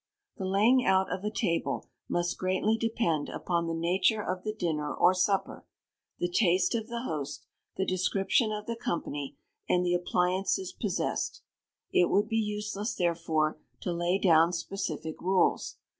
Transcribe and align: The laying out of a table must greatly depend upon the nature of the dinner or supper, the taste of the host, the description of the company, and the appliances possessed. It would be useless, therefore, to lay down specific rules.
The 0.37 0.45
laying 0.47 0.83
out 0.83 1.13
of 1.15 1.23
a 1.23 1.29
table 1.29 1.87
must 2.09 2.39
greatly 2.39 2.75
depend 2.75 3.29
upon 3.29 3.67
the 3.67 3.75
nature 3.75 4.23
of 4.23 4.43
the 4.43 4.51
dinner 4.51 4.91
or 4.91 5.13
supper, 5.13 5.63
the 6.17 6.27
taste 6.27 6.73
of 6.73 6.87
the 6.87 7.03
host, 7.03 7.45
the 7.75 7.85
description 7.85 8.51
of 8.51 8.65
the 8.65 8.75
company, 8.75 9.37
and 9.69 9.85
the 9.85 9.93
appliances 9.93 10.71
possessed. 10.71 11.43
It 11.93 12.09
would 12.09 12.27
be 12.27 12.39
useless, 12.39 12.95
therefore, 12.95 13.59
to 13.81 13.93
lay 13.93 14.17
down 14.17 14.53
specific 14.53 15.21
rules. 15.21 15.77